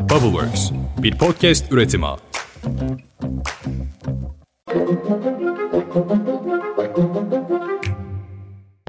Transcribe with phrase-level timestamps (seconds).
[0.00, 0.70] Bubbleworks,
[1.02, 2.06] bir podcast üretimi.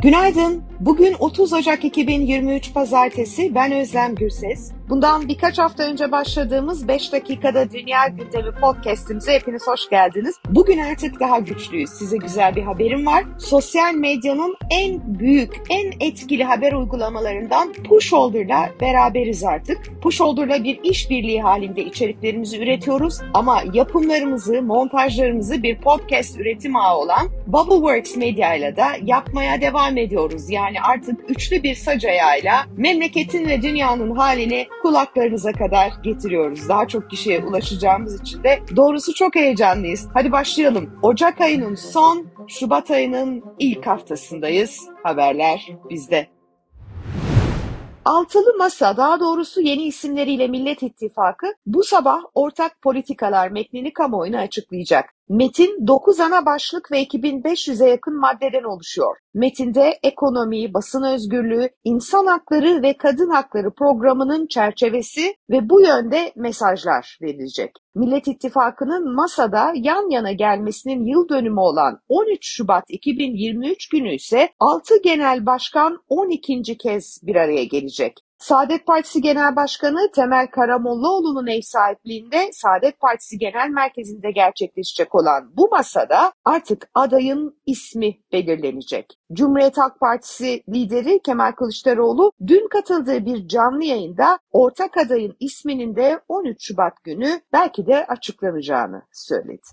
[0.01, 0.63] Günaydın.
[0.79, 3.55] Bugün 30 Ocak 2023 Pazartesi.
[3.55, 4.71] Ben Özlem Gürses.
[4.91, 10.35] Bundan birkaç hafta önce başladığımız 5 dakikada Dünya Gündemi podcastimize hepiniz hoş geldiniz.
[10.49, 11.89] Bugün artık daha güçlüyüz.
[11.89, 13.23] Size güzel bir haberim var.
[13.39, 20.01] Sosyal medyanın en büyük, en etkili haber uygulamalarından Pushholder'la beraberiz artık.
[20.01, 28.15] Pushholder'la bir işbirliği halinde içeriklerimizi üretiyoruz ama yapımlarımızı, montajlarımızı bir podcast üretim ağı olan Bubbleworks
[28.15, 30.49] Media ile de yapmaya devam ediyoruz.
[30.49, 36.69] Yani artık üçlü bir sacayayla memleketin ve dünyanın halini kulaklarınıza kadar getiriyoruz.
[36.69, 40.07] Daha çok kişiye ulaşacağımız için de doğrusu çok heyecanlıyız.
[40.13, 40.99] Hadi başlayalım.
[41.01, 44.79] Ocak ayının son, Şubat ayının ilk haftasındayız.
[45.03, 46.27] Haberler bizde.
[48.05, 55.13] Altılı Masa, daha doğrusu yeni isimleriyle Millet İttifakı bu sabah ortak politikalar metnini kamuoyuna açıklayacak.
[55.33, 59.17] Metin 9 ana başlık ve 2500'e yakın maddeden oluşuyor.
[59.33, 67.17] Metinde ekonomi, basın özgürlüğü, insan hakları ve kadın hakları programının çerçevesi ve bu yönde mesajlar
[67.21, 67.71] verilecek.
[67.95, 75.01] Millet İttifakı'nın masada yan yana gelmesinin yıl dönümü olan 13 Şubat 2023 günü ise 6
[75.03, 76.77] genel başkan 12.
[76.77, 78.13] kez bir araya gelecek.
[78.41, 85.69] Saadet Partisi Genel Başkanı Temel Karamollaoğlu'nun ev sahipliğinde Saadet Partisi Genel Merkezi'nde gerçekleşecek olan bu
[85.71, 89.19] masada artık adayın ismi belirlenecek.
[89.33, 96.19] Cumhuriyet Halk Partisi lideri Kemal Kılıçdaroğlu dün katıldığı bir canlı yayında ortak adayın isminin de
[96.27, 99.67] 13 Şubat günü belki de açıklanacağını söyledi.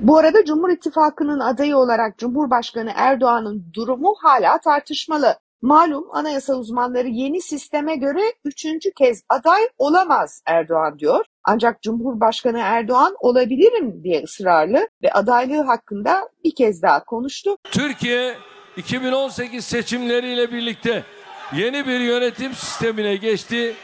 [0.00, 5.36] Bu arada Cumhur İttifakı'nın adayı olarak Cumhurbaşkanı Erdoğan'ın durumu hala tartışmalı.
[5.64, 11.24] Malum anayasa uzmanları yeni sisteme göre üçüncü kez aday olamaz Erdoğan diyor.
[11.44, 17.56] Ancak Cumhurbaşkanı Erdoğan olabilirim diye ısrarlı ve adaylığı hakkında bir kez daha konuştu.
[17.64, 18.34] Türkiye
[18.76, 21.04] 2018 seçimleriyle birlikte
[21.52, 23.74] yeni bir yönetim sistemine geçti.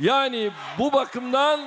[0.00, 1.60] Yani bu bakımdan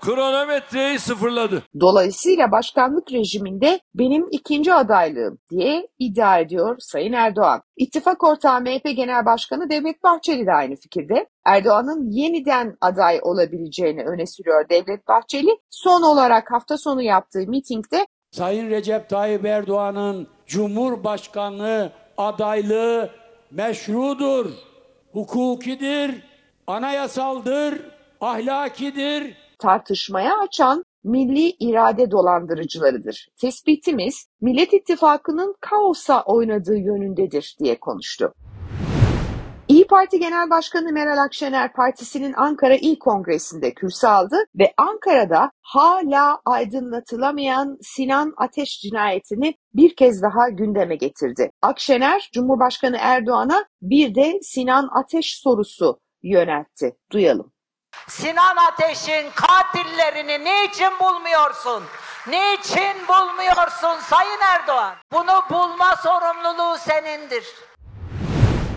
[0.00, 1.62] kronometreyi sıfırladı.
[1.80, 7.62] Dolayısıyla başkanlık rejiminde benim ikinci adaylığım diye iddia ediyor Sayın Erdoğan.
[7.76, 11.26] İttifak ortağı MHP Genel Başkanı Devlet Bahçeli de aynı fikirde.
[11.46, 15.58] Erdoğan'ın yeniden aday olabileceğini öne sürüyor Devlet Bahçeli.
[15.70, 23.10] Son olarak hafta sonu yaptığı mitingde Sayın Recep Tayyip Erdoğan'ın Cumhurbaşkanlığı adaylığı
[23.50, 24.46] meşrudur,
[25.12, 26.22] hukukidir,
[26.66, 27.80] anayasaldır,
[28.20, 33.28] ahlakidir, tartışmaya açan milli irade dolandırıcılarıdır.
[33.40, 38.34] Tespitimiz Millet İttifakı'nın kaosa oynadığı yönündedir diye konuştu.
[39.70, 46.40] İyi Parti Genel Başkanı Meral Akşener partisinin Ankara İl Kongresi'nde kürsü aldı ve Ankara'da hala
[46.44, 51.50] aydınlatılamayan Sinan Ateş cinayetini bir kez daha gündeme getirdi.
[51.62, 56.96] Akşener, Cumhurbaşkanı Erdoğan'a bir de Sinan Ateş sorusu yöneltti.
[57.12, 57.52] Duyalım.
[58.08, 61.84] Sinan Ateş'in katillerini niçin bulmuyorsun?
[62.26, 64.94] Niçin bulmuyorsun Sayın Erdoğan?
[65.12, 67.44] Bunu bulma sorumluluğu senindir.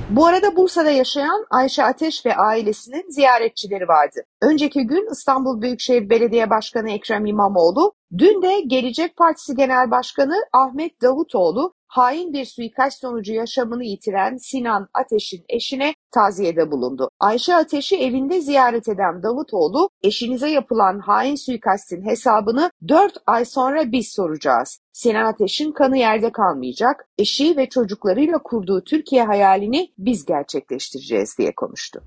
[0.09, 4.19] Bu arada Bursa'da yaşayan Ayşe Ateş ve ailesinin ziyaretçileri vardı.
[4.41, 11.01] Önceki gün İstanbul Büyükşehir Belediye Başkanı Ekrem İmamoğlu, dün de Gelecek Partisi Genel Başkanı Ahmet
[11.01, 17.09] Davutoğlu hain bir suikast sonucu yaşamını yitiren Sinan Ateş'in eşine taziyede bulundu.
[17.19, 24.11] Ayşe Ateş'i evinde ziyaret eden Davutoğlu, eşinize yapılan hain suikastin hesabını 4 ay sonra biz
[24.11, 24.79] soracağız.
[24.93, 32.03] Sinan Ateş'in kanı yerde kalmayacak, eşi ve çocuklarıyla kurduğu Türkiye hayalini biz gerçekleştireceğiz diye konuştu.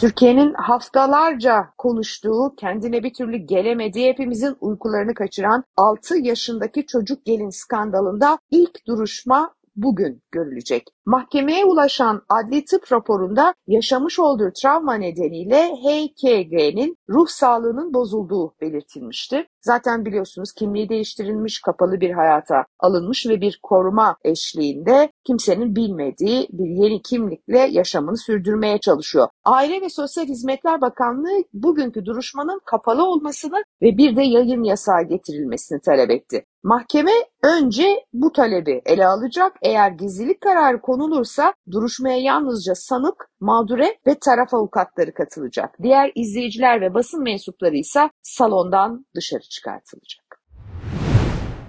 [0.00, 8.38] Türkiye'nin haftalarca konuştuğu, kendine bir türlü gelemediği, hepimizin uykularını kaçıran 6 yaşındaki çocuk gelin skandalında
[8.50, 10.84] ilk duruşma bugün görülecek.
[11.06, 19.46] Mahkemeye ulaşan adli tıp raporunda yaşamış olduğu travma nedeniyle HKG'nin ruh sağlığının bozulduğu belirtilmişti.
[19.60, 26.84] Zaten biliyorsunuz kimliği değiştirilmiş, kapalı bir hayata alınmış ve bir koruma eşliğinde kimsenin bilmediği bir
[26.84, 29.28] yeni kimlikle yaşamını sürdürmeye çalışıyor.
[29.44, 35.80] Aile ve Sosyal Hizmetler Bakanlığı bugünkü duruşmanın kapalı olmasını ve bir de yayın yasağı getirilmesini
[35.80, 36.44] talep etti.
[36.62, 37.12] Mahkeme
[37.42, 39.56] önce bu talebi ele alacak.
[39.62, 45.76] Eğer gizlilik kararı konulursa duruşmaya yalnızca sanık, mağdure ve taraf avukatları katılacak.
[45.82, 50.29] Diğer izleyiciler ve basın mensupları ise salondan dışarı çıkartılacak.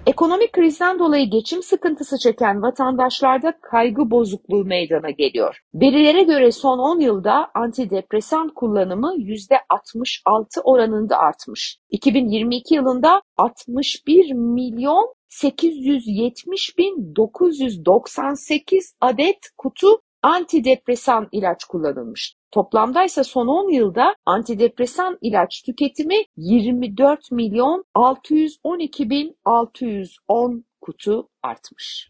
[0.06, 5.60] Ekonomik krizden dolayı geçim sıkıntısı çeken vatandaşlarda kaygı bozukluğu meydana geliyor.
[5.74, 11.78] Verilere göre son 10 yılda antidepresan kullanımı %66 oranında artmış.
[11.90, 19.88] 2022 yılında 61 milyon 870 bin 998 adet kutu
[20.22, 22.34] antidepresan ilaç kullanılmış.
[22.52, 32.08] Toplamda ise son 10 yılda antidepresan ilaç tüketimi 24 milyon 612 bin 610 kutu artmış.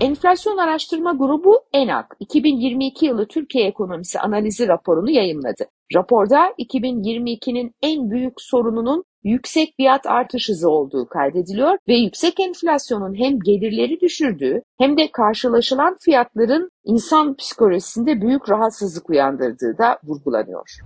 [0.00, 5.64] Enflasyon Araştırma Grubu ENAK 2022 yılı Türkiye ekonomisi analizi raporunu yayımladı.
[5.94, 13.40] Raporda 2022'nin en büyük sorununun yüksek fiyat artış hızı olduğu kaydediliyor ve yüksek enflasyonun hem
[13.40, 20.78] gelirleri düşürdüğü hem de karşılaşılan fiyatların insan psikolojisinde büyük rahatsızlık uyandırdığı da vurgulanıyor.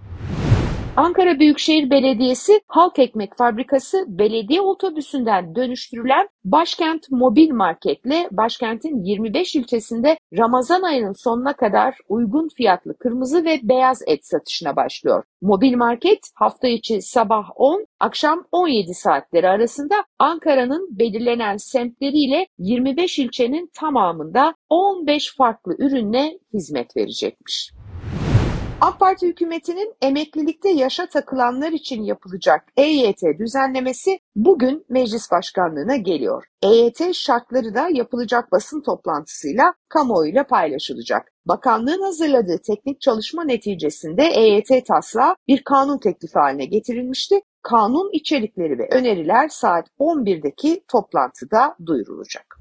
[0.99, 10.19] Ankara Büyükşehir Belediyesi halk ekmek fabrikası belediye otobüsünden dönüştürülen Başkent Mobil Market'le başkentin 25 ilçesinde
[10.39, 15.25] Ramazan ayının sonuna kadar uygun fiyatlı kırmızı ve beyaz et satışına başlıyor.
[15.43, 23.71] Mobil market hafta içi sabah 10, akşam 17 saatleri arasında Ankara'nın belirlenen semtleriyle 25 ilçenin
[23.75, 27.78] tamamında 15 farklı ürünle hizmet verecekmiş.
[28.81, 36.45] AK Parti hükümetinin emeklilikte yaşa takılanlar için yapılacak EYT düzenlemesi bugün meclis başkanlığına geliyor.
[36.63, 41.33] EYT şartları da yapılacak basın toplantısıyla kamuoyuyla paylaşılacak.
[41.47, 47.41] Bakanlığın hazırladığı teknik çalışma neticesinde EYT taslağı bir kanun teklifi haline getirilmişti.
[47.63, 52.58] Kanun içerikleri ve öneriler saat 11'deki toplantıda duyurulacak.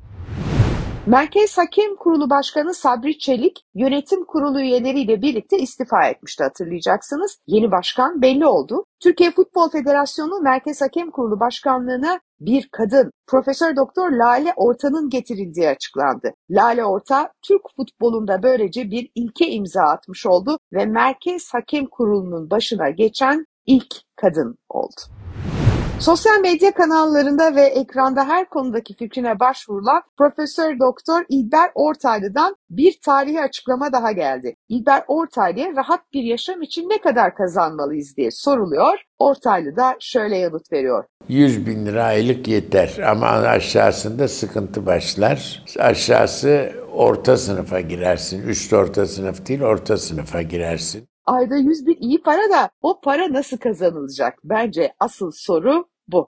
[1.08, 7.40] Merkez Hakem Kurulu Başkanı Sabri Çelik yönetim kurulu üyeleriyle birlikte istifa etmişti hatırlayacaksınız.
[7.48, 8.86] Yeni başkan belli oldu.
[9.00, 16.34] Türkiye Futbol Federasyonu Merkez Hakem Kurulu Başkanlığına bir kadın Profesör Doktor Lale Orta'nın getirildiği açıklandı.
[16.50, 22.90] Lale Orta Türk futbolunda böylece bir ilke imza atmış oldu ve Merkez Hakem Kurulu'nun başına
[22.90, 25.02] geçen ilk kadın oldu.
[26.00, 33.42] Sosyal medya kanallarında ve ekranda her konudaki fikrine başvurulan Profesör Doktor İlber Ortaylı'dan bir tarihi
[33.42, 34.56] açıklama daha geldi.
[34.70, 38.98] İlber Ortaylı'ya rahat bir yaşam için ne kadar kazanmalıyız diye soruluyor.
[39.20, 41.04] Ortaylı da şöyle yanıt veriyor.
[41.28, 45.64] 100 bin lira aylık yeter ama aşağısında sıkıntı başlar.
[45.80, 48.48] Aşağısı orta sınıfa girersin.
[48.48, 51.08] Üst orta sınıf değil orta sınıfa girersin.
[51.28, 54.40] Ayda 100 bin iyi para da o para nasıl kazanılacak?
[54.44, 56.28] Bence asıl soru bu.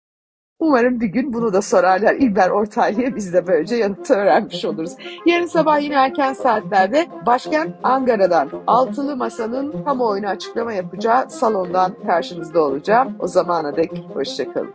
[0.58, 4.92] Umarım bir gün bunu da sorarlar İlber Ortaylı'ya biz de böylece yanıtı öğrenmiş oluruz.
[5.26, 13.16] Yarın sabah yine erken saatlerde başkent Ankara'dan Altılı Masa'nın kamuoyuna açıklama yapacağı salondan karşınızda olacağım.
[13.18, 14.74] O zamana dek hoşçakalın.